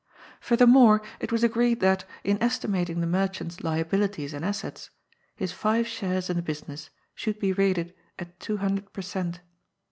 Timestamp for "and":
4.33-4.43